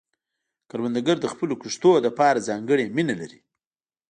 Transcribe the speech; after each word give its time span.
کروندګر 0.69 1.17
د 1.21 1.25
خپلو 1.33 1.53
کښتونو 1.61 1.99
لپاره 2.07 2.45
ځانګړې 2.49 2.85
مینه 2.95 3.15
لري 3.21 3.39